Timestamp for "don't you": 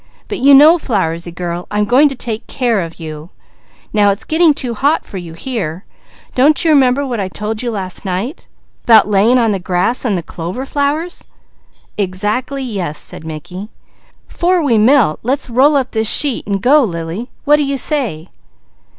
6.33-6.71